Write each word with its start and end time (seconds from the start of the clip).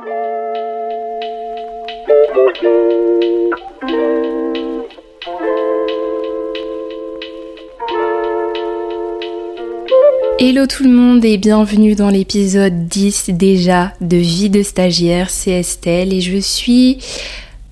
Hello 0.00 0.06
tout 10.66 10.84
le 10.84 10.90
monde 10.90 11.22
et 11.24 11.36
bienvenue 11.36 11.94
dans 11.94 12.08
l'épisode 12.08 12.88
10 12.88 13.30
déjà 13.30 13.92
de 14.00 14.16
Vie 14.16 14.48
de 14.48 14.62
stagiaire, 14.62 15.28
c'est 15.28 15.50
Estelle 15.50 16.14
et 16.14 16.22
je 16.22 16.38
suis 16.38 16.98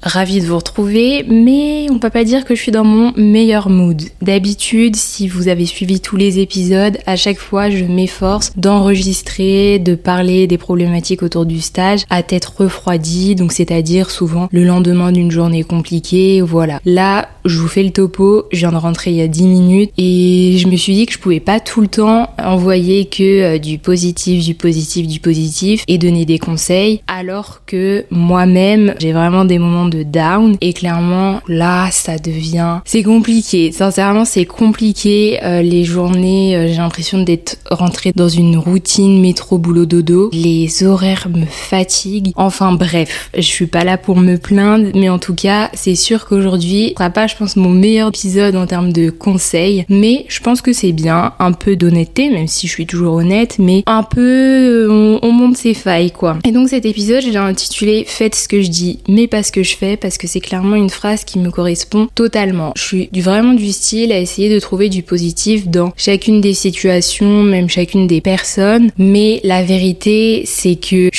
Ravie 0.02 0.40
de 0.40 0.46
vous 0.46 0.56
retrouver, 0.56 1.24
mais 1.28 1.88
on 1.90 1.98
peut 1.98 2.08
pas 2.08 2.22
dire 2.22 2.44
que 2.44 2.54
je 2.54 2.62
suis 2.62 2.70
dans 2.70 2.84
mon 2.84 3.12
meilleur 3.16 3.68
mood. 3.68 4.00
D'habitude, 4.22 4.94
si 4.94 5.26
vous 5.26 5.48
avez 5.48 5.66
suivi 5.66 5.98
tous 5.98 6.16
les 6.16 6.38
épisodes, 6.38 6.98
à 7.04 7.16
chaque 7.16 7.38
fois 7.38 7.68
je 7.68 7.84
m'efforce 7.84 8.52
d'enregistrer, 8.56 9.80
de 9.80 9.96
parler 9.96 10.46
des 10.46 10.56
problématiques 10.56 11.24
autour 11.24 11.46
du 11.46 11.60
stage 11.60 12.04
à 12.10 12.22
tête 12.22 12.44
refroidie, 12.44 13.34
donc 13.34 13.50
c'est-à-dire 13.50 14.10
souvent 14.10 14.48
le 14.52 14.64
lendemain 14.64 15.10
d'une 15.10 15.32
journée 15.32 15.64
compliquée, 15.64 16.42
voilà. 16.42 16.80
Là, 16.84 17.28
je 17.44 17.58
vous 17.58 17.68
fais 17.68 17.82
le 17.82 17.90
topo, 17.90 18.44
je 18.52 18.58
viens 18.58 18.72
de 18.72 18.76
rentrer 18.76 19.10
il 19.10 19.16
y 19.16 19.22
a 19.22 19.28
10 19.28 19.46
minutes 19.46 19.90
et 19.98 20.58
je 20.58 20.68
me 20.68 20.76
suis 20.76 20.94
dit 20.94 21.06
que 21.06 21.12
je 21.12 21.18
pouvais 21.18 21.40
pas 21.40 21.58
tout 21.58 21.80
le 21.80 21.88
temps 21.88 22.30
envoyer 22.38 23.06
que 23.06 23.56
euh, 23.56 23.58
du 23.58 23.78
positif, 23.78 24.44
du 24.44 24.54
positif, 24.54 25.08
du 25.08 25.18
positif 25.18 25.82
et 25.88 25.98
donner 25.98 26.24
des 26.24 26.38
conseils, 26.38 27.02
alors 27.08 27.62
que 27.66 28.04
moi-même, 28.10 28.94
j'ai 29.00 29.12
vraiment 29.12 29.44
des 29.44 29.58
moments 29.58 29.87
de 29.88 30.02
down. 30.02 30.56
Et 30.60 30.72
clairement 30.72 31.40
là 31.48 31.90
ça 31.90 32.18
devient 32.18 32.78
c'est 32.84 33.02
compliqué. 33.02 33.72
Sincèrement 33.72 34.24
c'est 34.24 34.44
compliqué 34.44 35.38
euh, 35.42 35.62
les 35.62 35.84
journées 35.84 36.56
euh, 36.56 36.68
j'ai 36.68 36.76
l'impression 36.76 37.22
d'être 37.22 37.58
rentrée 37.70 38.12
dans 38.14 38.28
une 38.28 38.56
routine 38.56 39.20
métro 39.20 39.58
boulot 39.58 39.86
dodo. 39.86 40.30
Les 40.32 40.84
horaires 40.84 41.28
me 41.34 41.46
fatiguent. 41.46 42.32
Enfin 42.36 42.72
bref 42.72 43.30
je 43.34 43.42
suis 43.42 43.66
pas 43.66 43.84
là 43.84 43.98
pour 43.98 44.16
me 44.16 44.36
plaindre 44.36 44.88
mais 44.94 45.08
en 45.08 45.18
tout 45.18 45.34
cas 45.34 45.70
c'est 45.74 45.94
sûr 45.94 46.26
qu'aujourd'hui 46.26 46.88
ce 46.88 46.94
sera 46.94 47.10
pas 47.10 47.26
je 47.26 47.36
pense 47.36 47.56
mon 47.56 47.70
meilleur 47.70 48.08
épisode 48.08 48.56
en 48.56 48.66
termes 48.66 48.92
de 48.92 49.10
conseils. 49.10 49.84
Mais 49.88 50.26
je 50.28 50.40
pense 50.40 50.60
que 50.60 50.72
c'est 50.72 50.92
bien 50.92 51.32
un 51.38 51.52
peu 51.52 51.76
d'honnêteté 51.76 52.30
même 52.30 52.48
si 52.48 52.66
je 52.66 52.72
suis 52.72 52.86
toujours 52.86 53.14
honnête 53.14 53.56
mais 53.58 53.82
un 53.86 54.02
peu 54.02 54.88
on, 54.90 55.18
on 55.22 55.32
monte 55.32 55.56
ses 55.56 55.74
failles 55.74 56.10
quoi. 56.10 56.38
Et 56.44 56.52
donc 56.52 56.68
cet 56.68 56.84
épisode 56.84 57.22
j'ai 57.22 57.36
intitulé 57.36 58.04
faites 58.06 58.34
ce 58.34 58.48
que 58.48 58.62
je 58.62 58.68
dis 58.68 59.00
mais 59.08 59.26
pas 59.26 59.42
ce 59.42 59.52
que 59.52 59.62
je 59.62 59.76
parce 60.00 60.18
que 60.18 60.26
c'est 60.26 60.40
clairement 60.40 60.76
une 60.76 60.90
phrase 60.90 61.24
qui 61.24 61.38
me 61.38 61.50
correspond 61.50 62.08
totalement. 62.14 62.72
Je 62.76 62.82
suis 62.82 63.10
vraiment 63.14 63.54
du 63.54 63.70
style 63.70 64.12
à 64.12 64.18
essayer 64.18 64.52
de 64.52 64.58
trouver 64.60 64.88
du 64.88 65.02
positif 65.02 65.68
dans 65.68 65.92
chacune 65.96 66.40
des 66.40 66.54
situations, 66.54 67.42
même 67.42 67.68
chacune 67.68 68.06
des 68.06 68.20
personnes, 68.20 68.90
mais 68.98 69.40
la 69.44 69.62
vérité 69.62 70.42
c'est 70.46 70.76
que 70.76 71.10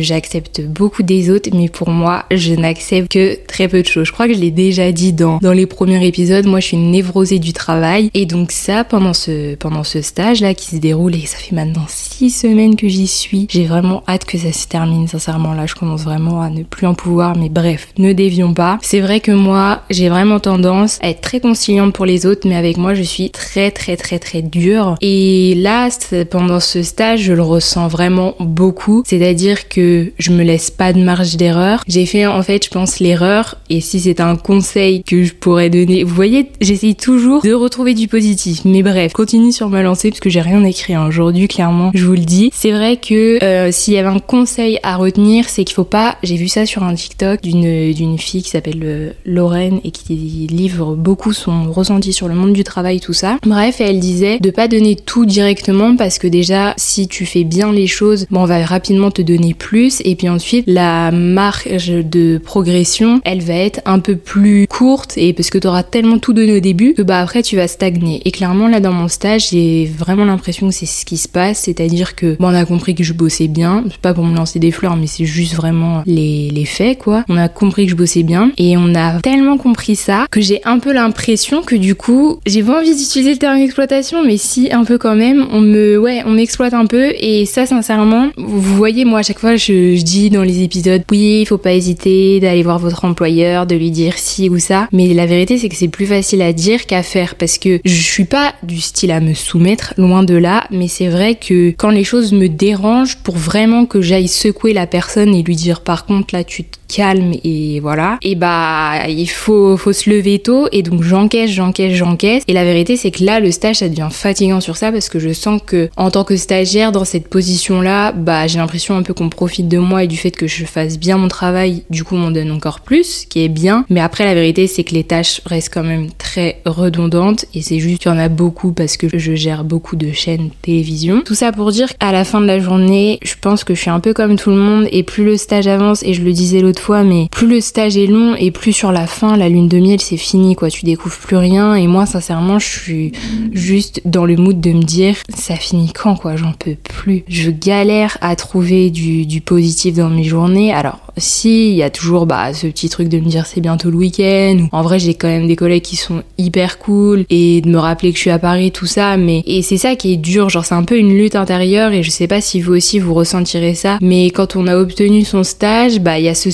j'accepte 0.00 0.62
beaucoup 0.62 1.02
des 1.02 1.30
autres, 1.30 1.50
mais 1.54 1.68
pour 1.68 1.90
moi 1.90 2.24
je 2.30 2.54
n'accepte 2.54 3.12
que 3.12 3.38
très 3.46 3.68
peu 3.68 3.82
de 3.82 3.86
choses. 3.86 4.06
Je 4.06 4.12
crois 4.12 4.28
que 4.28 4.34
je 4.34 4.40
l'ai 4.40 4.50
déjà 4.50 4.92
dit 4.92 5.12
dans, 5.12 5.38
les 5.52 5.66
premiers 5.66 6.06
épisodes, 6.06 6.46
moi 6.46 6.60
je 6.60 6.66
suis 6.66 6.76
une 6.76 6.90
névrosée 6.90 7.38
du 7.38 7.52
travail 7.52 8.10
et 8.14 8.26
donc 8.26 8.52
ça 8.52 8.84
pendant 8.84 9.14
ce, 9.14 9.54
pendant 9.56 9.84
ce 9.84 10.02
stage 10.02 10.40
là 10.40 10.54
qui 10.54 10.66
se 10.66 10.76
déroule 10.76 11.14
et 11.14 11.26
ça 11.26 11.36
fait 11.36 11.54
maintenant 11.54 11.86
six 11.88 12.30
semaines 12.30 12.76
que 12.76 12.88
j'y 12.88 13.06
suis, 13.06 13.46
j'ai 13.50 13.64
vraiment 13.64 14.02
hâte 14.08 14.24
que 14.24 14.38
ça 14.38 14.52
se 14.52 14.66
termine 14.66 15.08
sincèrement 15.08 15.54
là 15.54 15.66
je 15.66 15.74
commence 15.74 16.04
vraiment 16.04 16.40
à 16.40 16.50
ne 16.50 16.62
plus 16.62 16.86
en 16.86 16.94
pouvoir 16.94 17.36
mais 17.36 17.48
bref 17.48 17.88
ne 17.98 18.12
dévions 18.12 18.54
pas. 18.54 18.78
C'est 18.82 19.00
vrai 19.00 19.20
que 19.20 19.32
moi, 19.32 19.82
j'ai 19.90 20.08
vraiment 20.08 20.40
tendance 20.40 20.98
à 21.02 21.10
être 21.10 21.20
très 21.20 21.40
conciliante 21.40 21.92
pour 21.92 22.06
les 22.06 22.26
autres, 22.26 22.48
mais 22.48 22.56
avec 22.56 22.76
moi, 22.76 22.94
je 22.94 23.02
suis 23.02 23.30
très 23.30 23.70
très 23.70 23.96
très 23.96 24.18
très 24.18 24.42
dure. 24.42 24.96
Et 25.00 25.54
là, 25.56 25.88
pendant 26.30 26.60
ce 26.60 26.82
stage, 26.82 27.20
je 27.22 27.32
le 27.32 27.42
ressens 27.42 27.88
vraiment 27.88 28.34
beaucoup. 28.40 29.02
C'est-à-dire 29.06 29.68
que 29.68 30.12
je 30.18 30.30
me 30.30 30.42
laisse 30.42 30.70
pas 30.70 30.92
de 30.92 31.02
marge 31.02 31.36
d'erreur. 31.36 31.82
J'ai 31.88 32.06
fait 32.06 32.26
en 32.26 32.42
fait, 32.42 32.64
je 32.64 32.70
pense, 32.70 33.00
l'erreur. 33.00 33.56
Et 33.70 33.80
si 33.80 34.00
c'est 34.00 34.20
un 34.20 34.36
conseil 34.36 35.02
que 35.02 35.24
je 35.24 35.34
pourrais 35.34 35.70
donner, 35.70 36.04
vous 36.04 36.14
voyez, 36.14 36.50
j'essaye 36.60 36.94
toujours 36.94 37.42
de 37.42 37.52
retrouver 37.52 37.94
du 37.94 38.08
positif. 38.08 38.60
Mais 38.64 38.82
bref, 38.82 39.12
continue 39.12 39.52
sur 39.52 39.68
ma 39.68 39.82
lancée 39.82 40.10
parce 40.10 40.20
que 40.20 40.30
j'ai 40.30 40.40
rien 40.40 40.64
écrit 40.64 40.94
hein. 40.94 41.06
aujourd'hui, 41.06 41.48
clairement, 41.48 41.90
je 41.94 42.04
vous 42.04 42.12
le 42.12 42.18
dis. 42.18 42.50
C'est 42.54 42.72
vrai 42.72 42.96
que 42.96 43.42
euh, 43.42 43.70
s'il 43.72 43.94
y 43.94 43.98
avait 43.98 44.08
un 44.08 44.18
conseil 44.18 44.78
à 44.82 44.96
retenir, 44.96 45.48
c'est 45.48 45.64
qu'il 45.64 45.74
faut 45.74 45.84
pas. 45.84 46.16
J'ai 46.22 46.36
vu 46.36 46.48
ça 46.48 46.66
sur 46.66 46.82
un 46.82 46.94
TikTok 46.94 47.42
d'une 47.42 47.87
d'une 47.94 48.18
fille 48.18 48.42
qui 48.42 48.50
s'appelle 48.50 48.80
euh, 48.82 49.10
Lorraine 49.24 49.80
et 49.84 49.90
qui 49.90 50.46
livre 50.50 50.94
beaucoup 50.94 51.32
son 51.32 51.72
ressenti 51.72 52.12
sur 52.12 52.28
le 52.28 52.34
monde 52.34 52.52
du 52.52 52.64
travail, 52.64 53.00
tout 53.00 53.12
ça. 53.12 53.38
Bref, 53.46 53.80
elle 53.80 54.00
disait 54.00 54.38
de 54.38 54.50
pas 54.50 54.68
donner 54.68 54.96
tout 54.96 55.26
directement 55.26 55.96
parce 55.96 56.18
que 56.18 56.26
déjà, 56.26 56.74
si 56.76 57.08
tu 57.08 57.26
fais 57.26 57.44
bien 57.44 57.72
les 57.72 57.86
choses, 57.86 58.26
bon, 58.30 58.42
on 58.42 58.46
va 58.46 58.64
rapidement 58.64 59.10
te 59.10 59.22
donner 59.22 59.54
plus 59.54 60.00
et 60.04 60.14
puis 60.14 60.28
ensuite, 60.28 60.64
la 60.66 61.10
marge 61.10 61.88
de 61.88 62.38
progression, 62.38 63.20
elle 63.24 63.42
va 63.42 63.54
être 63.54 63.80
un 63.84 63.98
peu 63.98 64.16
plus 64.16 64.66
courte 64.68 65.16
et 65.16 65.32
parce 65.32 65.50
que 65.50 65.58
tu 65.58 65.66
auras 65.66 65.82
tellement 65.82 66.18
tout 66.18 66.32
donné 66.32 66.56
au 66.56 66.60
début 66.60 66.94
que 66.94 67.02
bah 67.02 67.20
après 67.20 67.42
tu 67.42 67.56
vas 67.56 67.68
stagner. 67.68 68.20
Et 68.24 68.30
clairement, 68.30 68.68
là 68.68 68.80
dans 68.80 68.92
mon 68.92 69.08
stage, 69.08 69.50
j'ai 69.50 69.86
vraiment 69.86 70.24
l'impression 70.24 70.68
que 70.68 70.74
c'est 70.74 70.86
ce 70.86 71.04
qui 71.04 71.16
se 71.16 71.28
passe, 71.28 71.60
c'est-à-dire 71.60 72.16
que 72.16 72.36
bon, 72.38 72.48
on 72.48 72.54
a 72.54 72.64
compris 72.64 72.94
que 72.94 73.04
je 73.04 73.12
bossais 73.12 73.48
bien, 73.48 73.84
pas 74.02 74.14
pour 74.14 74.24
me 74.24 74.36
lancer 74.36 74.58
des 74.58 74.70
fleurs, 74.70 74.96
mais 74.96 75.06
c'est 75.06 75.24
juste 75.24 75.54
vraiment 75.54 76.02
les, 76.06 76.50
les 76.50 76.64
faits 76.64 76.98
quoi. 76.98 77.24
On 77.28 77.36
a 77.36 77.48
compris 77.48 77.77
que 77.84 77.90
je 77.90 77.96
bossais 77.96 78.22
bien. 78.22 78.52
Et 78.58 78.76
on 78.76 78.94
a 78.94 79.20
tellement 79.20 79.58
compris 79.58 79.96
ça 79.96 80.26
que 80.30 80.40
j'ai 80.40 80.60
un 80.64 80.78
peu 80.78 80.92
l'impression 80.92 81.62
que 81.62 81.74
du 81.74 81.94
coup, 81.94 82.40
j'ai 82.46 82.62
pas 82.62 82.78
envie 82.78 82.94
d'utiliser 82.94 83.32
le 83.32 83.38
terme 83.38 83.58
exploitation, 83.58 84.24
mais 84.24 84.36
si 84.36 84.72
un 84.72 84.84
peu 84.84 84.98
quand 84.98 85.16
même, 85.16 85.46
on 85.50 85.60
me, 85.60 85.98
ouais, 85.98 86.22
on 86.26 86.32
m'exploite 86.32 86.74
un 86.74 86.86
peu. 86.86 87.12
Et 87.18 87.46
ça, 87.46 87.66
sincèrement, 87.66 88.30
vous 88.36 88.76
voyez, 88.76 89.04
moi 89.04 89.20
à 89.20 89.22
chaque 89.22 89.38
fois, 89.38 89.56
je, 89.56 90.00
dis 90.02 90.30
dans 90.30 90.42
les 90.42 90.62
épisodes, 90.62 91.02
oui, 91.10 91.40
il 91.42 91.46
faut 91.46 91.58
pas 91.58 91.72
hésiter 91.72 92.40
d'aller 92.40 92.62
voir 92.62 92.78
votre 92.78 93.04
employeur, 93.04 93.66
de 93.66 93.74
lui 93.74 93.90
dire 93.90 94.16
ci 94.16 94.48
ou 94.48 94.58
ça, 94.58 94.88
mais 94.92 95.12
la 95.14 95.26
vérité, 95.26 95.58
c'est 95.58 95.68
que 95.68 95.76
c'est 95.76 95.88
plus 95.88 96.06
facile 96.06 96.42
à 96.42 96.52
dire 96.52 96.86
qu'à 96.86 97.02
faire 97.02 97.34
parce 97.34 97.58
que 97.58 97.80
je 97.84 98.00
suis 98.00 98.24
pas 98.24 98.54
du 98.62 98.80
style 98.80 99.10
à 99.10 99.20
me 99.20 99.34
soumettre, 99.34 99.94
loin 99.96 100.22
de 100.22 100.34
là, 100.34 100.66
mais 100.70 100.88
c'est 100.88 101.08
vrai 101.08 101.34
que 101.34 101.70
quand 101.70 101.90
les 101.90 102.04
choses 102.04 102.32
me 102.32 102.48
dérangent, 102.48 103.16
pour 103.16 103.36
vraiment 103.36 103.86
que 103.86 104.00
j'aille 104.00 104.28
secouer 104.28 104.72
la 104.72 104.86
personne 104.86 105.34
et 105.34 105.42
lui 105.42 105.56
dire 105.56 105.80
par 105.80 106.06
contre 106.06 106.34
là, 106.34 106.44
tu 106.44 106.64
te 106.64 106.77
calmes 106.88 107.34
et 107.44 107.80
voilà, 107.80 108.18
et 108.22 108.34
bah 108.34 109.08
il 109.08 109.28
faut, 109.28 109.76
faut 109.76 109.92
se 109.92 110.10
lever 110.10 110.38
tôt 110.38 110.66
et 110.72 110.82
donc 110.82 111.02
j'encaisse, 111.02 111.50
j'encaisse, 111.50 111.94
j'encaisse. 111.94 112.42
Et 112.48 112.52
la 112.52 112.64
vérité 112.64 112.96
c'est 112.96 113.10
que 113.10 113.24
là 113.24 113.40
le 113.40 113.50
stage 113.50 113.76
ça 113.76 113.88
devient 113.88 114.08
fatigant 114.10 114.60
sur 114.60 114.76
ça 114.76 114.90
parce 114.90 115.08
que 115.08 115.18
je 115.18 115.32
sens 115.32 115.60
que 115.64 115.90
en 115.96 116.10
tant 116.10 116.24
que 116.24 116.36
stagiaire 116.36 116.92
dans 116.92 117.04
cette 117.04 117.28
position 117.28 117.80
là, 117.80 118.12
bah 118.12 118.46
j'ai 118.46 118.58
l'impression 118.58 118.96
un 118.96 119.02
peu 119.02 119.14
qu'on 119.14 119.28
profite 119.28 119.68
de 119.68 119.78
moi 119.78 120.04
et 120.04 120.06
du 120.06 120.16
fait 120.16 120.30
que 120.30 120.46
je 120.46 120.64
fasse 120.64 120.98
bien 120.98 121.18
mon 121.18 121.28
travail, 121.28 121.84
du 121.90 122.04
coup 122.04 122.16
on 122.16 122.18
m'en 122.18 122.30
donne 122.30 122.50
encore 122.50 122.80
plus, 122.80 123.26
qui 123.28 123.44
est 123.44 123.48
bien. 123.48 123.84
Mais 123.90 124.00
après 124.00 124.24
la 124.24 124.34
vérité 124.34 124.66
c'est 124.66 124.84
que 124.84 124.94
les 124.94 125.04
tâches 125.04 125.40
restent 125.46 125.72
quand 125.72 125.84
même 125.84 126.08
très 126.16 126.60
redondantes 126.64 127.44
et 127.54 127.62
c'est 127.62 127.78
juste 127.78 128.02
qu'il 128.02 128.10
y 128.10 128.14
en 128.14 128.18
a 128.18 128.28
beaucoup 128.28 128.72
parce 128.72 128.96
que 128.96 129.06
je 129.18 129.34
gère 129.34 129.64
beaucoup 129.64 129.96
de 129.96 130.12
chaînes 130.12 130.50
télévision. 130.62 131.22
Tout 131.24 131.34
ça 131.34 131.52
pour 131.52 131.70
dire 131.72 131.96
qu'à 131.96 132.12
la 132.12 132.24
fin 132.24 132.40
de 132.40 132.46
la 132.46 132.58
journée, 132.58 133.18
je 133.22 133.34
pense 133.40 133.64
que 133.64 133.74
je 133.74 133.80
suis 133.80 133.90
un 133.90 134.00
peu 134.00 134.14
comme 134.14 134.36
tout 134.36 134.50
le 134.50 134.56
monde 134.56 134.88
et 134.90 135.02
plus 135.02 135.24
le 135.24 135.36
stage 135.36 135.66
avance 135.66 136.02
et 136.02 136.14
je 136.14 136.22
le 136.22 136.32
disais 136.32 136.60
l'autre 136.60 136.77
fois, 136.78 137.02
mais 137.02 137.28
plus 137.30 137.46
le 137.46 137.60
stage 137.60 137.96
est 137.96 138.06
long 138.06 138.34
et 138.36 138.50
plus 138.50 138.72
sur 138.72 138.92
la 138.92 139.06
fin, 139.06 139.36
la 139.36 139.48
lune 139.48 139.68
de 139.68 139.78
miel, 139.78 140.00
c'est 140.00 140.16
fini, 140.16 140.54
quoi. 140.54 140.70
Tu 140.70 140.84
découvres 140.84 141.18
plus 141.18 141.36
rien. 141.36 141.74
Et 141.74 141.86
moi, 141.86 142.06
sincèrement, 142.06 142.58
je 142.58 142.66
suis 142.66 143.12
juste 143.52 144.00
dans 144.04 144.24
le 144.24 144.36
mood 144.36 144.60
de 144.60 144.72
me 144.72 144.82
dire, 144.82 145.16
ça 145.34 145.56
finit 145.56 145.92
quand, 145.92 146.16
quoi? 146.16 146.36
J'en 146.36 146.52
peux 146.52 146.76
plus. 146.76 147.24
Je 147.28 147.50
galère 147.50 148.18
à 148.20 148.36
trouver 148.36 148.90
du, 148.90 149.26
du 149.26 149.40
positif 149.40 149.94
dans 149.94 150.10
mes 150.10 150.24
journées. 150.24 150.72
Alors, 150.72 150.98
si, 151.18 151.70
il 151.70 151.76
y 151.76 151.82
a 151.82 151.90
toujours 151.90 152.26
bah, 152.26 152.52
ce 152.54 152.66
petit 152.66 152.88
truc 152.88 153.08
de 153.08 153.18
me 153.18 153.26
dire 153.26 153.46
c'est 153.46 153.60
bientôt 153.60 153.90
le 153.90 153.96
week-end. 153.96 154.58
Ou 154.60 154.68
en 154.72 154.82
vrai, 154.82 154.98
j'ai 154.98 155.14
quand 155.14 155.28
même 155.28 155.46
des 155.46 155.56
collègues 155.56 155.82
qui 155.82 155.96
sont 155.96 156.22
hyper 156.36 156.78
cool 156.78 157.24
et 157.30 157.60
de 157.60 157.68
me 157.68 157.78
rappeler 157.78 158.10
que 158.10 158.16
je 158.16 158.22
suis 158.22 158.30
à 158.30 158.38
Paris, 158.38 158.70
tout 158.70 158.86
ça. 158.86 159.16
Mais 159.16 159.42
et 159.46 159.62
c'est 159.62 159.76
ça 159.76 159.96
qui 159.96 160.12
est 160.12 160.16
dur. 160.16 160.48
Genre, 160.48 160.64
c'est 160.64 160.74
un 160.74 160.84
peu 160.84 160.96
une 160.98 161.16
lutte 161.16 161.36
intérieure 161.36 161.92
et 161.92 162.02
je 162.02 162.10
sais 162.10 162.26
pas 162.26 162.40
si 162.40 162.60
vous 162.60 162.74
aussi 162.74 162.98
vous 162.98 163.14
ressentirez 163.14 163.74
ça. 163.74 163.98
Mais 164.00 164.30
quand 164.30 164.56
on 164.56 164.66
a 164.66 164.76
obtenu 164.76 165.24
son 165.24 165.42
stage, 165.42 166.00
bah, 166.00 166.18
il 166.18 166.24
y 166.24 166.28
a 166.28 166.34
ce 166.34 166.50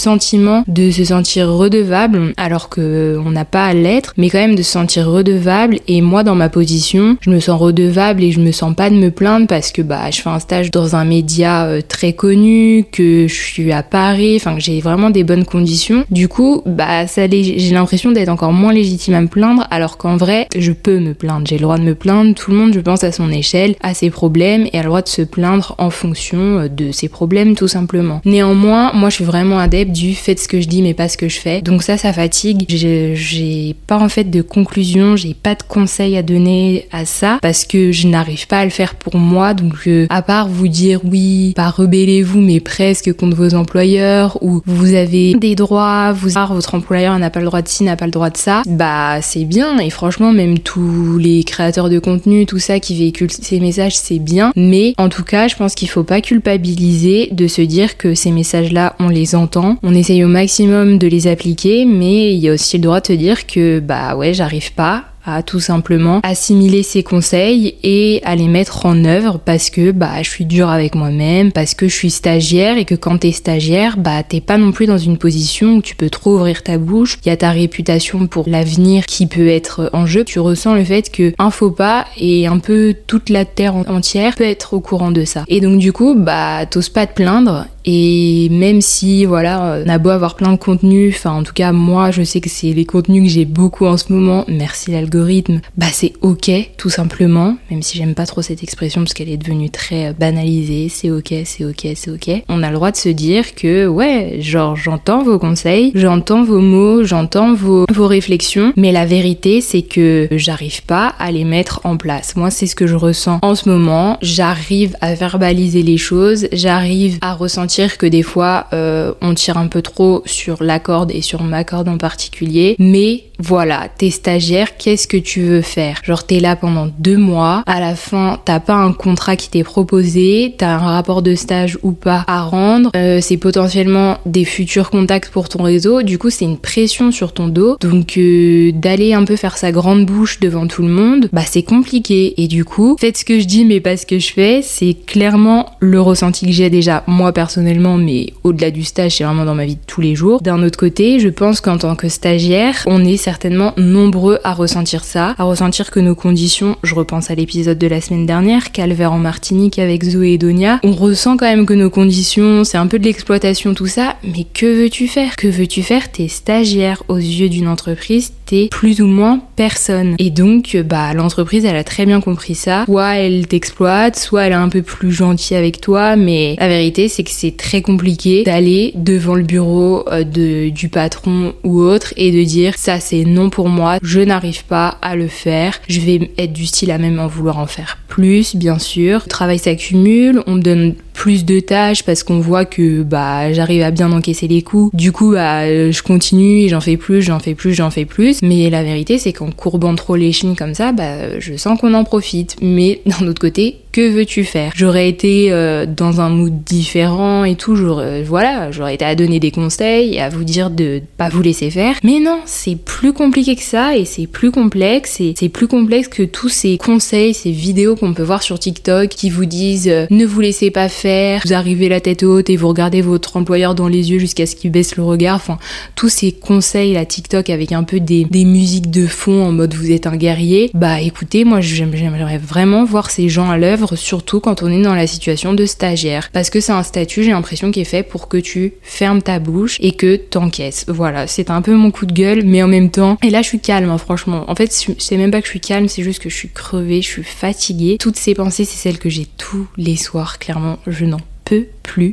de 0.68 0.90
se 0.90 1.04
sentir 1.04 1.48
redevable 1.48 2.32
alors 2.36 2.68
que 2.68 3.18
on 3.24 3.30
n'a 3.30 3.44
pas 3.44 3.66
à 3.66 3.74
l'être, 3.74 4.14
mais 4.16 4.30
quand 4.30 4.38
même 4.38 4.54
de 4.54 4.62
se 4.62 4.72
sentir 4.72 5.08
redevable. 5.08 5.78
Et 5.88 6.00
moi, 6.00 6.22
dans 6.22 6.34
ma 6.34 6.48
position, 6.48 7.16
je 7.20 7.30
me 7.30 7.40
sens 7.40 7.60
redevable 7.60 8.22
et 8.22 8.32
je 8.32 8.40
me 8.40 8.52
sens 8.52 8.74
pas 8.74 8.90
de 8.90 8.96
me 8.96 9.10
plaindre 9.10 9.46
parce 9.46 9.72
que 9.72 9.82
bah, 9.82 10.10
je 10.10 10.20
fais 10.20 10.30
un 10.30 10.38
stage 10.38 10.70
dans 10.70 10.96
un 10.96 11.04
média 11.04 11.66
euh, 11.66 11.80
très 11.86 12.12
connu, 12.12 12.84
que 12.90 13.26
je 13.28 13.34
suis 13.34 13.72
à 13.72 13.82
Paris. 13.82 14.34
Enfin, 14.36 14.56
j'ai 14.58 14.80
vraiment 14.80 15.10
des 15.10 15.24
bonnes 15.24 15.44
conditions. 15.44 16.04
Du 16.10 16.28
coup, 16.28 16.62
bah 16.66 17.06
ça 17.06 17.22
j'ai 17.28 17.70
l'impression 17.72 18.12
d'être 18.12 18.28
encore 18.28 18.52
moins 18.52 18.72
légitime 18.72 19.14
à 19.14 19.20
me 19.20 19.28
plaindre 19.28 19.66
alors 19.70 19.96
qu'en 19.96 20.16
vrai, 20.16 20.46
je 20.56 20.72
peux 20.72 20.98
me 20.98 21.14
plaindre. 21.14 21.46
J'ai 21.46 21.56
le 21.56 21.62
droit 21.62 21.78
de 21.78 21.84
me 21.84 21.94
plaindre, 21.94 22.34
tout 22.34 22.50
le 22.50 22.56
monde 22.56 22.72
je 22.74 22.80
pense 22.80 23.04
à 23.04 23.12
son 23.12 23.30
échelle, 23.30 23.74
à 23.82 23.94
ses 23.94 24.10
problèmes 24.10 24.66
et 24.72 24.78
a 24.78 24.82
le 24.82 24.88
droit 24.88 25.02
de 25.02 25.08
se 25.08 25.22
plaindre 25.22 25.74
en 25.78 25.90
fonction 25.90 26.58
euh, 26.58 26.68
de 26.68 26.92
ses 26.92 27.08
problèmes 27.08 27.54
tout 27.54 27.68
simplement. 27.68 28.20
Néanmoins, 28.24 28.92
moi 28.92 29.10
je 29.10 29.16
suis 29.16 29.24
vraiment 29.24 29.58
adepte 29.58 29.92
du 29.92 30.03
faites 30.12 30.40
ce 30.40 30.48
que 30.48 30.60
je 30.60 30.68
dis 30.68 30.82
mais 30.82 30.92
pas 30.92 31.08
ce 31.08 31.16
que 31.16 31.28
je 31.28 31.38
fais. 31.38 31.62
Donc 31.62 31.82
ça, 31.82 31.96
ça 31.96 32.12
fatigue. 32.12 32.64
J'ai 32.68 33.74
pas 33.86 33.98
en 33.98 34.08
fait 34.08 34.24
de 34.24 34.42
conclusion, 34.42 35.16
j'ai 35.16 35.34
pas 35.34 35.54
de 35.54 35.62
conseils 35.66 36.16
à 36.16 36.22
donner 36.22 36.86
à 36.92 37.06
ça 37.06 37.38
parce 37.40 37.64
que 37.64 37.92
je 37.92 38.06
n'arrive 38.06 38.46
pas 38.46 38.58
à 38.58 38.64
le 38.64 38.70
faire 38.70 38.94
pour 38.94 39.16
moi. 39.16 39.54
Donc 39.54 39.74
euh, 39.86 40.06
à 40.10 40.20
part 40.20 40.48
vous 40.48 40.68
dire 40.68 41.00
oui, 41.04 41.54
pas 41.56 41.70
rebellez-vous 41.70 42.40
mais 42.40 42.60
presque 42.60 43.12
contre 43.14 43.36
vos 43.36 43.54
employeurs 43.54 44.38
ou 44.42 44.60
vous 44.66 44.94
avez 44.94 45.34
des 45.34 45.54
droits, 45.54 46.12
vous 46.12 46.34
votre 46.52 46.74
employeur 46.74 47.18
n'a 47.18 47.30
pas 47.30 47.40
le 47.40 47.46
droit 47.46 47.62
de 47.62 47.68
ci, 47.68 47.84
n'a 47.84 47.96
pas 47.96 48.06
le 48.06 48.10
droit 48.10 48.30
de 48.30 48.36
ça, 48.36 48.62
bah 48.66 49.22
c'est 49.22 49.44
bien 49.44 49.78
et 49.78 49.90
franchement 49.90 50.32
même 50.32 50.58
tous 50.58 51.16
les 51.18 51.44
créateurs 51.44 51.88
de 51.88 51.98
contenu, 51.98 52.44
tout 52.44 52.58
ça 52.58 52.80
qui 52.80 52.96
véhiculent 52.96 53.30
ces 53.30 53.60
messages, 53.60 53.96
c'est 53.96 54.18
bien. 54.18 54.52
Mais 54.56 54.94
en 54.98 55.08
tout 55.08 55.24
cas, 55.24 55.48
je 55.48 55.56
pense 55.56 55.74
qu'il 55.74 55.88
faut 55.88 56.04
pas 56.04 56.20
culpabiliser 56.20 57.28
de 57.32 57.46
se 57.46 57.62
dire 57.62 57.96
que 57.96 58.14
ces 58.14 58.30
messages-là, 58.30 58.96
on 58.98 59.08
les 59.08 59.34
entend, 59.34 59.78
on 59.82 59.93
essaye 59.94 60.24
au 60.24 60.28
maximum 60.28 60.98
de 60.98 61.06
les 61.06 61.26
appliquer, 61.26 61.84
mais 61.84 62.34
il 62.34 62.38
y 62.38 62.48
a 62.48 62.52
aussi 62.52 62.76
le 62.76 62.82
droit 62.82 63.00
de 63.00 63.06
te 63.06 63.12
dire 63.12 63.46
que 63.46 63.80
bah 63.80 64.16
ouais, 64.16 64.34
j'arrive 64.34 64.72
pas 64.72 65.04
à 65.24 65.42
tout 65.42 65.60
simplement 65.60 66.20
assimiler 66.22 66.82
ces 66.82 67.02
conseils 67.02 67.76
et 67.82 68.20
à 68.24 68.36
les 68.36 68.48
mettre 68.48 68.86
en 68.86 69.04
œuvre 69.04 69.38
parce 69.38 69.70
que 69.70 69.90
bah 69.90 70.22
je 70.22 70.28
suis 70.28 70.44
dure 70.44 70.68
avec 70.68 70.94
moi-même, 70.94 71.52
parce 71.52 71.74
que 71.74 71.88
je 71.88 71.94
suis 71.94 72.10
stagiaire 72.10 72.76
et 72.76 72.84
que 72.84 72.94
quand 72.94 73.18
t'es 73.18 73.32
stagiaire, 73.32 73.96
bah 73.96 74.22
t'es 74.22 74.40
pas 74.40 74.58
non 74.58 74.72
plus 74.72 74.86
dans 74.86 74.98
une 74.98 75.16
position 75.16 75.76
où 75.76 75.82
tu 75.82 75.96
peux 75.96 76.10
trop 76.10 76.34
ouvrir 76.34 76.62
ta 76.62 76.78
bouche. 76.78 77.18
Il 77.24 77.28
y 77.28 77.32
a 77.32 77.36
ta 77.36 77.50
réputation 77.50 78.26
pour 78.26 78.48
l'avenir 78.48 79.06
qui 79.06 79.26
peut 79.26 79.48
être 79.48 79.90
en 79.92 80.06
jeu. 80.06 80.24
Tu 80.24 80.38
ressens 80.38 80.74
le 80.74 80.84
fait 80.84 81.10
que 81.10 81.32
un 81.38 81.50
faux 81.50 81.70
pas 81.70 82.06
et 82.18 82.46
un 82.46 82.58
peu 82.58 82.94
toute 83.06 83.30
la 83.30 83.44
terre 83.44 83.76
entière 83.76 84.34
peut 84.34 84.44
être 84.44 84.74
au 84.74 84.80
courant 84.80 85.10
de 85.10 85.24
ça. 85.24 85.44
Et 85.48 85.60
donc 85.60 85.78
du 85.78 85.92
coup, 85.92 86.14
bah 86.14 86.66
t'oses 86.66 86.90
pas 86.90 87.06
te 87.06 87.14
plaindre 87.14 87.66
et 87.84 88.48
même 88.50 88.80
si, 88.80 89.24
voilà, 89.24 89.82
on 89.84 89.88
a 89.88 89.98
beau 89.98 90.10
avoir 90.10 90.36
plein 90.36 90.52
de 90.52 90.56
contenus, 90.56 91.14
enfin 91.16 91.32
en 91.32 91.42
tout 91.42 91.52
cas 91.52 91.72
moi 91.72 92.10
je 92.10 92.22
sais 92.22 92.40
que 92.40 92.48
c'est 92.48 92.72
les 92.72 92.86
contenus 92.86 93.24
que 93.24 93.28
j'ai 93.28 93.44
beaucoup 93.44 93.86
en 93.86 93.96
ce 93.96 94.12
moment, 94.12 94.44
merci 94.48 94.90
l'algorithme, 94.90 95.60
bah 95.76 95.86
c'est 95.92 96.14
ok 96.22 96.50
tout 96.78 96.88
simplement, 96.88 97.56
même 97.70 97.82
si 97.82 97.98
j'aime 97.98 98.14
pas 98.14 98.26
trop 98.26 98.42
cette 98.42 98.62
expression 98.62 99.02
parce 99.02 99.12
qu'elle 99.12 99.28
est 99.28 99.36
devenue 99.36 99.70
très 99.70 100.08
euh, 100.08 100.12
banalisée, 100.12 100.88
c'est 100.88 101.10
ok, 101.10 101.34
c'est 101.44 101.64
ok, 101.64 101.86
c'est 101.94 102.10
ok. 102.10 102.42
On 102.48 102.62
a 102.62 102.68
le 102.70 102.76
droit 102.76 102.90
de 102.90 102.96
se 102.96 103.08
dire 103.10 103.54
que 103.54 103.86
ouais, 103.86 104.38
genre 104.40 104.76
j'entends 104.76 105.22
vos 105.22 105.38
conseils, 105.38 105.92
j'entends 105.94 106.42
vos 106.42 106.60
mots, 106.60 107.04
j'entends 107.04 107.54
vos, 107.54 107.84
vos 107.92 108.06
réflexions, 108.06 108.72
mais 108.76 108.92
la 108.92 109.04
vérité 109.04 109.60
c'est 109.60 109.82
que 109.82 110.28
j'arrive 110.32 110.84
pas 110.84 111.14
à 111.18 111.30
les 111.30 111.44
mettre 111.44 111.80
en 111.84 111.96
place. 111.96 112.34
Moi 112.36 112.50
c'est 112.50 112.66
ce 112.66 112.76
que 112.76 112.86
je 112.86 112.96
ressens 112.96 113.40
en 113.42 113.54
ce 113.54 113.68
moment, 113.68 114.16
j'arrive 114.22 114.96
à 115.02 115.14
verbaliser 115.14 115.82
les 115.82 115.98
choses, 115.98 116.48
j'arrive 116.52 117.18
à 117.20 117.34
ressentir 117.34 117.73
que 117.74 118.06
des 118.06 118.22
fois 118.22 118.66
euh, 118.72 119.12
on 119.20 119.34
tire 119.34 119.58
un 119.58 119.66
peu 119.66 119.82
trop 119.82 120.22
sur 120.26 120.62
la 120.62 120.78
corde 120.78 121.10
et 121.10 121.22
sur 121.22 121.42
ma 121.42 121.64
corde 121.64 121.88
en 121.88 121.98
particulier, 121.98 122.76
mais 122.78 123.24
voilà, 123.40 123.88
t'es 123.98 124.10
stagiaire, 124.10 124.76
qu'est-ce 124.76 125.08
que 125.08 125.16
tu 125.16 125.42
veux 125.42 125.60
faire? 125.60 125.98
Genre 126.04 126.24
t'es 126.24 126.38
là 126.38 126.54
pendant 126.54 126.88
deux 126.98 127.16
mois, 127.16 127.64
à 127.66 127.80
la 127.80 127.96
fin 127.96 128.38
t'as 128.44 128.60
pas 128.60 128.74
un 128.74 128.92
contrat 128.92 129.34
qui 129.34 129.50
t'est 129.50 129.64
proposé, 129.64 130.54
t'as 130.56 130.74
un 130.74 130.78
rapport 130.78 131.20
de 131.20 131.34
stage 131.34 131.76
ou 131.82 131.92
pas 131.92 132.24
à 132.28 132.42
rendre, 132.42 132.90
euh, 132.94 133.18
c'est 133.20 133.38
potentiellement 133.38 134.18
des 134.24 134.44
futurs 134.44 134.90
contacts 134.90 135.32
pour 135.32 135.48
ton 135.48 135.64
réseau, 135.64 136.02
du 136.02 136.16
coup 136.16 136.30
c'est 136.30 136.44
une 136.44 136.58
pression 136.58 137.10
sur 137.10 137.32
ton 137.32 137.48
dos, 137.48 137.76
donc 137.80 138.16
euh, 138.16 138.70
d'aller 138.72 139.14
un 139.14 139.24
peu 139.24 139.34
faire 139.34 139.58
sa 139.58 139.72
grande 139.72 140.06
bouche 140.06 140.38
devant 140.38 140.68
tout 140.68 140.82
le 140.82 140.88
monde, 140.88 141.28
bah 141.32 141.42
c'est 141.44 141.64
compliqué, 141.64 142.34
et 142.40 142.46
du 142.46 142.64
coup, 142.64 142.96
faites 143.00 143.18
ce 143.18 143.24
que 143.24 143.40
je 143.40 143.46
dis 143.46 143.64
mais 143.64 143.80
pas 143.80 143.96
ce 143.96 144.06
que 144.06 144.20
je 144.20 144.32
fais, 144.32 144.60
c'est 144.62 144.94
clairement 145.06 145.70
le 145.80 146.00
ressenti 146.00 146.46
que 146.46 146.52
j'ai 146.52 146.70
déjà 146.70 147.02
moi 147.08 147.32
personnellement, 147.32 147.63
mais 147.64 148.32
au-delà 148.44 148.70
du 148.70 148.84
stage, 148.84 149.16
c'est 149.16 149.24
vraiment 149.24 149.44
dans 149.44 149.54
ma 149.54 149.64
vie 149.64 149.76
de 149.76 149.80
tous 149.86 150.00
les 150.00 150.14
jours. 150.14 150.40
D'un 150.40 150.62
autre 150.62 150.78
côté, 150.78 151.18
je 151.18 151.28
pense 151.28 151.60
qu'en 151.60 151.78
tant 151.78 151.96
que 151.96 152.08
stagiaire, 152.08 152.82
on 152.86 153.04
est 153.04 153.16
certainement 153.16 153.72
nombreux 153.76 154.38
à 154.44 154.52
ressentir 154.52 155.04
ça, 155.04 155.34
à 155.38 155.44
ressentir 155.44 155.90
que 155.90 156.00
nos 156.00 156.14
conditions, 156.14 156.76
je 156.82 156.94
repense 156.94 157.30
à 157.30 157.34
l'épisode 157.34 157.78
de 157.78 157.86
la 157.86 158.00
semaine 158.00 158.26
dernière, 158.26 158.72
Calvaire 158.72 159.12
en 159.12 159.18
Martinique 159.18 159.78
avec 159.78 160.04
Zoé 160.04 160.32
et 160.32 160.38
Donia, 160.38 160.80
on 160.82 160.92
ressent 160.92 161.36
quand 161.36 161.46
même 161.46 161.66
que 161.66 161.74
nos 161.74 161.90
conditions, 161.90 162.64
c'est 162.64 162.78
un 162.78 162.86
peu 162.86 162.98
de 162.98 163.04
l'exploitation, 163.04 163.74
tout 163.74 163.86
ça, 163.86 164.16
mais 164.24 164.44
que 164.44 164.66
veux-tu 164.66 165.08
faire? 165.08 165.36
Que 165.36 165.48
veux-tu 165.48 165.82
faire? 165.82 166.10
T'es 166.10 166.28
stagiaire 166.28 167.02
aux 167.08 167.16
yeux 167.16 167.48
d'une 167.48 167.68
entreprise, 167.68 168.32
plus 168.70 169.00
ou 169.00 169.06
moins 169.06 169.40
personne. 169.56 170.16
Et 170.18 170.30
donc, 170.30 170.76
bah, 170.84 171.14
l'entreprise, 171.14 171.64
elle 171.64 171.76
a 171.76 171.84
très 171.84 172.06
bien 172.06 172.20
compris 172.20 172.54
ça. 172.54 172.84
Soit 172.86 173.16
elle 173.16 173.46
t'exploite, 173.46 174.16
soit 174.16 174.44
elle 174.44 174.52
est 174.52 174.56
un 174.56 174.68
peu 174.68 174.82
plus 174.82 175.12
gentille 175.12 175.56
avec 175.56 175.80
toi, 175.80 176.16
mais 176.16 176.56
la 176.58 176.68
vérité, 176.68 177.08
c'est 177.08 177.24
que 177.24 177.30
c'est 177.30 177.56
très 177.56 177.82
compliqué 177.82 178.44
d'aller 178.44 178.92
devant 178.94 179.34
le 179.34 179.42
bureau 179.42 180.04
euh, 180.08 180.24
de, 180.24 180.68
du 180.70 180.88
patron 180.88 181.54
ou 181.64 181.80
autre 181.80 182.12
et 182.16 182.30
de 182.30 182.42
dire 182.42 182.74
ça 182.76 183.00
c'est 183.00 183.24
non 183.24 183.50
pour 183.50 183.68
moi, 183.68 183.98
je 184.02 184.20
n'arrive 184.20 184.64
pas 184.64 184.98
à 185.02 185.16
le 185.16 185.28
faire, 185.28 185.80
je 185.88 186.00
vais 186.00 186.30
être 186.38 186.52
du 186.52 186.66
style 186.66 186.90
à 186.90 186.98
même 186.98 187.18
en 187.18 187.26
vouloir 187.26 187.58
en 187.58 187.66
faire 187.66 187.98
plus, 188.08 188.54
bien 188.54 188.78
sûr. 188.78 189.22
Le 189.24 189.28
travail 189.28 189.58
s'accumule, 189.58 190.42
on 190.46 190.54
me 190.54 190.62
donne 190.62 190.94
plus 191.14 191.46
de 191.46 191.60
tâches 191.60 192.02
parce 192.02 192.22
qu'on 192.22 192.40
voit 192.40 192.66
que 192.66 193.02
bah 193.02 193.52
j'arrive 193.52 193.82
à 193.82 193.90
bien 193.90 194.12
encaisser 194.12 194.48
les 194.48 194.60
coups. 194.60 194.94
Du 194.94 195.12
coup, 195.12 195.32
bah 195.32 195.66
je 195.66 196.02
continue 196.02 196.58
et 196.58 196.68
j'en 196.68 196.80
fais 196.80 196.98
plus, 196.98 197.22
j'en 197.22 197.38
fais 197.38 197.54
plus, 197.54 197.72
j'en 197.72 197.90
fais 197.90 198.04
plus. 198.04 198.42
Mais 198.42 198.68
la 198.68 198.82
vérité, 198.82 199.18
c'est 199.18 199.32
qu'en 199.32 199.50
courbant 199.50 199.94
trop 199.94 200.16
les 200.16 200.32
chines 200.32 200.56
comme 200.56 200.74
ça, 200.74 200.92
bah 200.92 201.38
je 201.38 201.56
sens 201.56 201.80
qu'on 201.80 201.94
en 201.94 202.04
profite. 202.04 202.56
Mais 202.60 203.00
d'un 203.06 203.26
autre 203.28 203.40
côté, 203.40 203.78
que 203.94 204.10
veux-tu 204.10 204.42
faire? 204.42 204.72
J'aurais 204.74 205.08
été 205.08 205.52
euh, 205.52 205.86
dans 205.86 206.20
un 206.20 206.28
mood 206.28 206.64
différent 206.64 207.44
et 207.44 207.54
tout, 207.54 207.76
j'aurais, 207.76 208.24
voilà, 208.24 208.72
j'aurais 208.72 208.96
été 208.96 209.04
à 209.04 209.14
donner 209.14 209.38
des 209.38 209.52
conseils 209.52 210.14
et 210.14 210.20
à 210.20 210.28
vous 210.30 210.42
dire 210.42 210.70
de 210.70 211.00
pas 211.16 211.28
vous 211.28 211.42
laisser 211.42 211.70
faire. 211.70 211.94
Mais 212.02 212.18
non, 212.18 212.40
c'est 212.44 212.74
plus 212.74 213.12
compliqué 213.12 213.54
que 213.54 213.62
ça 213.62 213.96
et 213.96 214.04
c'est 214.04 214.26
plus 214.26 214.50
complexe 214.50 215.20
et 215.20 215.34
c'est 215.38 215.48
plus 215.48 215.68
complexe 215.68 216.08
que 216.08 216.24
tous 216.24 216.48
ces 216.48 216.76
conseils, 216.76 217.34
ces 217.34 217.52
vidéos 217.52 217.94
qu'on 217.94 218.14
peut 218.14 218.24
voir 218.24 218.42
sur 218.42 218.58
TikTok 218.58 219.10
qui 219.10 219.30
vous 219.30 219.44
disent 219.44 219.88
euh, 219.88 220.06
ne 220.10 220.26
vous 220.26 220.40
laissez 220.40 220.72
pas 220.72 220.88
faire, 220.88 221.03
vous 221.44 221.52
arrivez 221.52 221.88
la 221.88 222.00
tête 222.00 222.22
haute 222.22 222.48
et 222.50 222.56
vous 222.56 222.68
regardez 222.68 223.02
votre 223.02 223.36
employeur 223.36 223.74
dans 223.74 223.88
les 223.88 224.10
yeux 224.10 224.18
jusqu'à 224.18 224.46
ce 224.46 224.56
qu'il 224.56 224.70
baisse 224.70 224.96
le 224.96 225.02
regard. 225.02 225.36
Enfin, 225.36 225.58
tous 225.94 226.08
ces 226.08 226.32
conseils 226.32 226.96
à 226.96 227.04
TikTok 227.04 227.50
avec 227.50 227.72
un 227.72 227.82
peu 227.82 228.00
des, 228.00 228.24
des 228.24 228.44
musiques 228.44 228.90
de 228.90 229.06
fond 229.06 229.44
en 229.44 229.52
mode 229.52 229.74
vous 229.74 229.90
êtes 229.90 230.06
un 230.06 230.16
guerrier. 230.16 230.70
Bah 230.74 231.00
écoutez, 231.00 231.44
moi 231.44 231.60
j'aimerais 231.60 232.38
vraiment 232.38 232.84
voir 232.84 233.10
ces 233.10 233.28
gens 233.28 233.50
à 233.50 233.58
l'œuvre 233.58 233.96
surtout 233.96 234.40
quand 234.40 234.62
on 234.62 234.68
est 234.68 234.82
dans 234.82 234.94
la 234.94 235.06
situation 235.06 235.54
de 235.54 235.66
stagiaire. 235.66 236.30
Parce 236.32 236.50
que 236.50 236.60
c'est 236.60 236.72
un 236.72 236.82
statut, 236.82 237.22
j'ai 237.22 237.30
l'impression, 237.30 237.70
qui 237.70 237.80
est 237.80 237.84
fait 237.84 238.02
pour 238.02 238.28
que 238.28 238.36
tu 238.36 238.74
fermes 238.82 239.22
ta 239.22 239.38
bouche 239.38 239.76
et 239.80 239.92
que 239.92 240.16
t'encaisses. 240.16 240.86
Voilà, 240.88 241.26
c'est 241.26 241.50
un 241.50 241.62
peu 241.62 241.74
mon 241.74 241.90
coup 241.90 242.06
de 242.06 242.12
gueule, 242.12 242.44
mais 242.44 242.62
en 242.62 242.68
même 242.68 242.90
temps, 242.90 243.18
et 243.22 243.30
là 243.30 243.42
je 243.42 243.48
suis 243.48 243.60
calme, 243.60 243.90
hein, 243.90 243.98
franchement. 243.98 244.44
En 244.48 244.54
fait, 244.54 244.72
c'est 244.98 245.16
même 245.16 245.30
pas 245.30 245.40
que 245.40 245.46
je 245.46 245.50
suis 245.50 245.60
calme, 245.60 245.88
c'est 245.88 246.02
juste 246.02 246.22
que 246.22 246.28
je 246.28 246.34
suis 246.34 246.50
crevée, 246.50 247.02
je 247.02 247.08
suis 247.08 247.24
fatiguée. 247.24 247.96
Toutes 247.98 248.16
ces 248.16 248.34
pensées, 248.34 248.64
c'est 248.64 248.76
celles 248.76 248.98
que 248.98 249.08
j'ai 249.08 249.26
tous 249.36 249.66
les 249.76 249.96
soirs, 249.96 250.38
clairement, 250.38 250.78
je 250.94 251.04
n'en 251.04 251.18
peux 251.44 251.66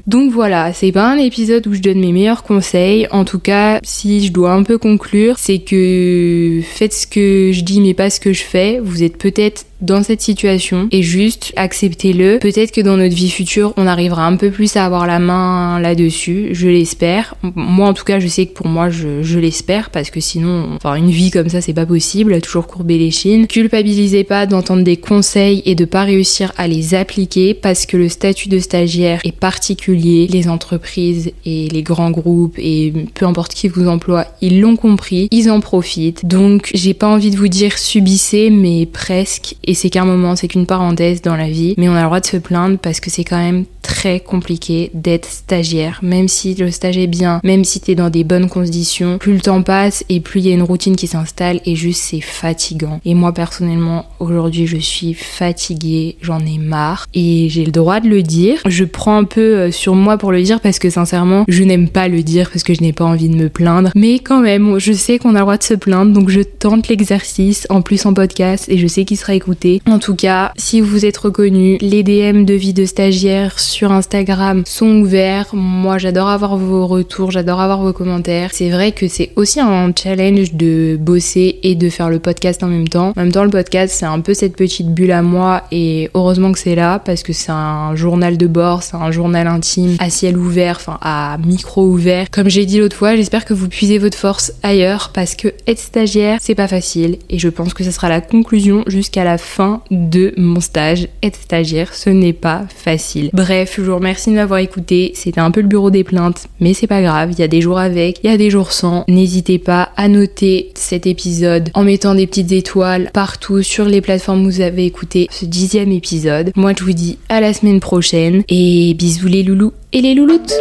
Donc 0.08 0.32
voilà, 0.32 0.74
c'est 0.74 0.92
pas 0.92 1.10
un 1.10 1.18
épisode 1.18 1.66
où 1.68 1.74
je 1.74 1.82
donne 1.82 2.00
mes 2.00 2.12
meilleurs 2.12 2.44
conseils. 2.44 3.08
En 3.12 3.26
tout 3.26 3.40
cas, 3.40 3.80
si 3.84 4.26
je 4.26 4.32
dois 4.32 4.52
un 4.52 4.64
peu 4.64 4.78
conclure, 4.78 5.38
c'est 5.38 5.60
que 5.60 6.62
faites 6.64 6.94
ce 6.94 7.08
que 7.08 7.52
je 7.52 7.62
dis 7.62 7.82
mais 7.82 7.94
pas 7.94 8.10
ce 8.10 8.20
que 8.20 8.34
je 8.34 8.44
fais. 8.44 8.80
Vous 8.80 9.04
êtes 9.04 9.18
peut-être 9.18 9.66
dans 9.82 10.04
cette 10.04 10.22
situation 10.22 10.88
et 10.92 11.02
juste 11.02 11.54
acceptez-le. 11.56 12.40
Peut-être 12.40 12.72
que 12.72 12.82
dans 12.82 12.98
notre 12.98 13.16
vie 13.16 13.30
future, 13.30 13.74
on 13.78 13.88
arrivera 13.88 14.26
un 14.26 14.36
peu 14.36 14.52
plus 14.52 14.76
à 14.78 14.86
avoir 14.86 15.08
la 15.08 15.20
main 15.20 15.80
là-dessus, 15.80 16.50
je 16.52 16.68
l'espère. 16.68 17.36
Moi 17.56 17.88
en 17.88 17.94
tout 17.94 18.04
cas, 18.04 18.20
je 18.20 18.28
sais 18.28 18.46
que 18.46 18.54
pour 18.54 18.68
moi, 18.68 18.90
je, 18.90 19.40
l'espère 19.40 19.90
parce 19.90 20.12
que 20.12 20.20
sinon, 20.20 20.70
enfin 20.76 20.96
une 20.96 21.10
vie 21.10 21.32
comme 21.32 21.50
ça, 21.50 21.62
c'est 21.62 21.74
pas 21.74 21.86
possible, 21.86 22.40
toujours 22.42 22.68
courber 22.68 22.98
les 22.98 23.12
chines. 23.12 23.48
Culpabilisez 23.48 24.24
pas 24.24 24.46
d'entendre 24.46 24.84
des 24.84 24.98
conseils 24.98 25.64
et 25.66 25.74
de 25.74 25.86
pas 25.86 26.04
réussir 26.04 26.54
à 26.58 26.68
les 26.68 26.94
appliquer 26.94 27.56
parce 27.56 27.88
que 27.88 27.98
le 27.98 28.08
statut 28.08 28.50
de 28.50 28.60
stagiaire 28.60 29.22
est 29.24 29.32
particulier. 29.62 30.26
Les 30.26 30.50
entreprises 30.50 31.34
et 31.46 31.68
les 31.70 31.84
grands 31.84 32.10
groupes 32.10 32.58
et 32.58 32.92
peu 33.14 33.28
importe 33.28 33.54
qui 33.54 33.68
vous 33.68 33.88
emploie, 33.88 34.26
ils 34.42 34.60
l'ont 34.60 34.76
compris, 34.76 35.28
ils 35.30 35.52
en 35.52 35.60
profitent. 35.60 36.26
Donc, 36.26 36.72
j'ai 36.74 36.96
pas 36.96 37.08
envie 37.08 37.30
de 37.30 37.38
vous 37.38 37.48
dire 37.48 37.78
subissez, 37.78 38.50
mais 38.50 38.88
presque 38.88 39.56
et 39.64 39.76
c'est 39.76 39.92
qu'un 39.92 40.06
moment, 40.06 40.36
c'est 40.36 40.48
qu'une 40.48 40.66
parenthèse 40.66 41.22
dans 41.22 41.36
la 41.36 41.48
vie, 41.48 41.76
mais 41.78 41.90
on 41.90 41.94
a 41.94 42.00
le 42.00 42.06
droit 42.08 42.20
de 42.20 42.26
se 42.26 42.38
plaindre 42.38 42.80
parce 42.80 43.00
que 43.00 43.12
c'est 43.12 43.24
quand 43.24 43.38
même 43.38 43.66
très 43.82 44.20
compliqué 44.20 44.90
d'être 44.94 45.30
stagiaire, 45.30 46.00
même 46.02 46.28
si 46.28 46.56
le 46.56 46.72
stage 46.72 46.98
est 46.98 47.08
bien, 47.08 47.40
même 47.44 47.64
si 47.64 47.80
t'es 47.80 47.96
dans 47.96 48.10
des 48.10 48.24
bonnes 48.24 48.50
conditions, 48.50 49.18
plus 49.18 49.34
le 49.34 49.42
temps 49.42 49.62
passe 49.62 50.04
et 50.10 50.20
plus 50.20 50.40
il 50.40 50.48
y 50.48 50.52
a 50.52 50.56
une 50.56 50.64
routine 50.64 50.96
qui 50.96 51.08
s'installe 51.08 51.62
et 51.66 51.76
juste 51.76 52.02
c'est 52.02 52.22
fatigant. 52.22 53.00
Et 53.06 53.14
moi 53.14 53.34
personnellement, 53.34 54.06
aujourd'hui 54.20 54.66
je 54.66 54.78
suis 54.78 55.14
fatiguée, 55.14 56.18
j'en 56.22 56.40
ai 56.40 56.58
marre 56.58 57.08
et 57.14 57.48
j'ai 57.50 57.66
le 57.66 57.72
droit 57.72 58.00
de 58.00 58.08
le 58.08 58.24
dire. 58.24 58.62
Je 58.66 58.86
prends 58.86 59.18
un 59.18 59.24
peu 59.24 59.51
euh, 59.52 59.72
sur 59.72 59.96
moi 59.96 60.18
pour 60.18 60.32
le 60.32 60.42
dire 60.42 60.60
parce 60.60 60.80
que 60.80 60.90
sincèrement, 60.90 61.46
je 61.48 61.64
n'aime 61.64 61.90
pas 61.90 62.08
le 62.08 62.24
dire 62.24 62.50
parce 62.50 62.64
que 62.64 62.74
je 62.74 62.82
n'ai 62.82 62.94
pas 62.94 63.06
envie 63.06 63.30
de 63.30 63.36
me 63.36 63.50
plaindre. 63.50 63.90
Mais 63.96 64.20
quand 64.20 64.42
même, 64.42 64.80
je 64.80 64.94
sais 64.94 65.20
qu'on 65.20 65.36
a 65.36 65.40
le 65.40 65.42
droit 65.42 65.58
de 65.58 65.64
se 65.64 65.74
plaindre, 65.74 66.14
donc 66.14 66.30
je 66.30 66.42
tente 66.42 66.88
l'exercice 66.88 67.68
en 67.70 67.82
plus 67.82 68.06
en 68.06 68.14
podcast 68.14 68.66
et 68.70 68.78
je 68.78 68.88
sais 68.88 69.06
qu'il 69.06 69.18
sera 69.18 69.34
écouté. 69.34 69.82
En 69.88 70.00
tout 70.00 70.16
cas, 70.16 70.52
si 70.58 70.82
vous 70.82 71.06
êtes 71.06 71.18
reconnu, 71.18 71.78
les 71.82 72.04
DM 72.04 72.46
de 72.46 72.54
vie 72.54 72.74
de 72.74 72.86
stagiaire 72.86 73.60
sur 73.60 73.92
Instagram 73.92 74.64
sont 74.66 75.02
ouverts. 75.02 75.48
Moi, 75.54 75.98
j'adore 75.98 76.30
avoir 76.30 76.58
vos 76.58 76.88
retours, 76.88 77.32
j'adore 77.32 77.60
avoir 77.60 77.82
vos 77.82 77.94
commentaires. 77.94 78.50
C'est 78.54 78.70
vrai 78.70 78.92
que 78.92 79.08
c'est 79.08 79.32
aussi 79.36 79.60
un 79.60 79.92
challenge 79.96 80.54
de 80.54 80.98
bosser 81.00 81.60
et 81.64 81.76
de 81.76 81.90
faire 81.90 82.10
le 82.10 82.20
podcast 82.20 82.64
en 82.64 82.68
même 82.68 82.88
temps. 82.88 83.14
En 83.16 83.22
même 83.22 83.32
temps, 83.32 83.44
le 83.44 83.50
podcast, 83.50 83.94
c'est 83.98 84.06
un 84.06 84.20
peu 84.20 84.34
cette 84.34 84.56
petite 84.56 84.94
bulle 84.94 85.12
à 85.12 85.22
moi 85.22 85.64
et 85.72 86.10
heureusement 86.14 86.52
que 86.52 86.60
c'est 86.60 86.76
là 86.76 87.00
parce 87.00 87.24
que 87.24 87.34
c'est 87.34 87.52
un 87.52 87.96
journal 87.96 88.38
de 88.38 88.48
bord, 88.48 88.84
c'est 88.84 88.96
un 88.96 89.12
intime 89.48 89.96
à 90.00 90.10
ciel 90.10 90.38
ouvert, 90.38 90.78
enfin 90.80 90.98
à 91.02 91.38
micro 91.46 91.86
ouvert. 91.86 92.30
Comme 92.32 92.50
j'ai 92.50 92.66
dit 92.66 92.80
l'autre 92.80 92.96
fois, 92.96 93.16
j'espère 93.16 93.46
que 93.46 93.54
vous 93.54 93.68
puisez 93.68 93.98
votre 93.98 94.18
force 94.18 94.54
ailleurs 94.64 95.12
parce 95.14 95.36
que 95.36 95.50
être 95.68 95.80
stagiaire, 95.80 96.40
c'est 96.42 96.56
pas 96.56 96.68
facile 96.68 97.18
et 97.30 97.40
je 97.40 97.50
pense 97.50 97.74
que 97.74 97.84
ce 97.84 97.92
sera 97.92 98.10
la 98.10 98.22
conclusion 98.22 98.84
jusqu'à 98.88 99.24
la 99.24 99.38
fin 99.38 99.82
de 99.92 100.34
mon 100.38 100.60
stage. 100.60 101.08
Être 101.24 101.40
stagiaire, 101.42 101.94
ce 101.94 102.10
n'est 102.10 102.34
pas 102.34 102.66
facile. 102.74 103.30
Bref, 103.34 103.76
je 103.78 103.84
vous 103.84 103.96
remercie 103.96 104.30
de 104.30 104.36
m'avoir 104.36 104.60
écouté. 104.60 105.12
C'était 105.16 105.42
un 105.42 105.52
peu 105.52 105.62
le 105.62 105.68
bureau 105.68 105.92
des 105.92 106.04
plaintes, 106.04 106.48
mais 106.60 106.74
c'est 106.74 106.88
pas 106.88 107.02
grave. 107.02 107.32
Il 107.32 107.40
y 107.40 107.44
a 107.44 107.48
des 107.48 107.62
jours 107.62 107.80
avec, 107.80 108.20
il 108.24 108.30
y 108.30 108.34
a 108.34 108.38
des 108.38 108.50
jours 108.50 108.72
sans. 108.72 109.04
N'hésitez 109.08 109.60
pas 109.60 109.90
à 109.98 110.08
noter 110.08 110.72
cet 110.76 111.08
épisode 111.08 111.70
en 111.74 111.84
mettant 111.84 112.16
des 112.16 112.28
petites 112.28 112.52
étoiles 112.52 113.10
partout 113.14 113.62
sur 113.64 113.86
les 113.86 114.02
plateformes 114.02 114.46
où 114.46 114.52
vous 114.52 114.62
avez 114.62 114.86
écouté 114.86 115.28
ce 115.32 115.46
dixième 115.46 115.92
épisode. 115.92 116.52
Moi, 116.56 116.74
je 116.78 116.84
vous 116.84 116.94
dis 116.94 117.18
à 117.30 117.42
la 117.42 117.54
semaine 117.54 117.80
prochaine 117.80 118.44
et 118.50 118.94
bisous 118.94 119.28
les 119.32 119.44
loulous 119.44 119.72
et 119.94 120.02
les 120.02 120.14
louloutes. 120.14 120.54